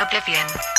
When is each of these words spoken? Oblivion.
Oblivion. 0.00 0.73